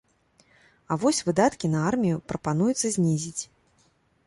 [0.93, 3.43] А вось выдаткі на армію прапануецца знізіць.